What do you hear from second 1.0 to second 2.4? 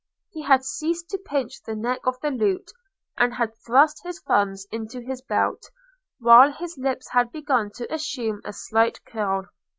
to pinch the neck of the